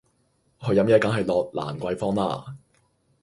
[0.61, 2.57] 去飲嘢梗係落蘭桂芳啦